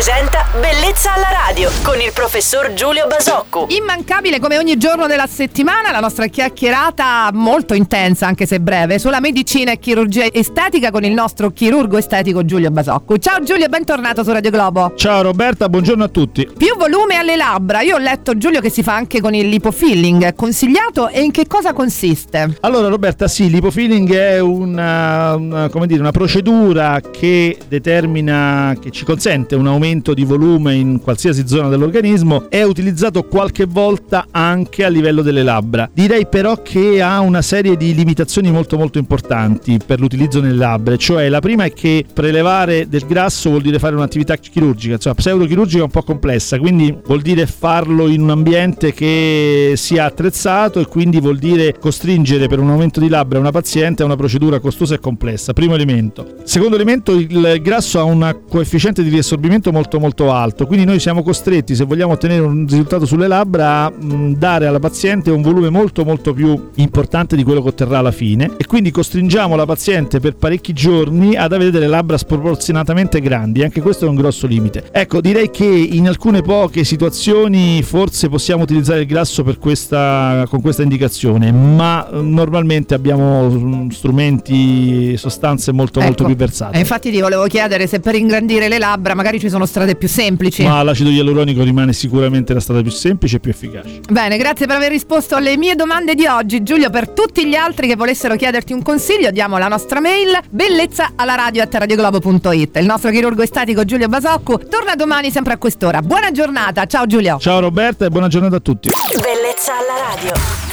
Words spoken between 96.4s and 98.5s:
Giulio, per tutti gli altri che volessero